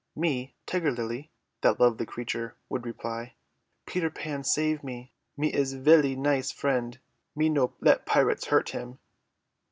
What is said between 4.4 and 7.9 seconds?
save me, me his velly nice friend. Me no